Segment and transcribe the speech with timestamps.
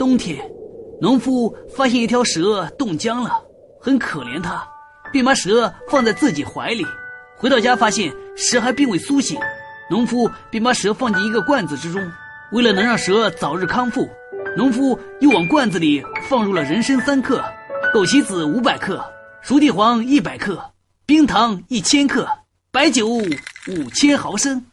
[0.00, 0.42] 冬天，
[0.98, 3.38] 农夫发现一条蛇冻僵了，
[3.78, 4.66] 很可怜它，
[5.12, 6.86] 便把蛇放在自己怀里。
[7.36, 9.38] 回到家发现蛇还并未苏醒，
[9.90, 12.00] 农夫便把蛇放进一个罐子之中，
[12.52, 14.08] 为了能让蛇早日康复。
[14.56, 17.44] 农夫又往罐子里放入了人参三克、
[17.92, 19.04] 枸杞子五百克、
[19.42, 20.58] 熟地黄一百克、
[21.04, 22.26] 冰糖一千克、
[22.72, 24.64] 白酒五千毫升。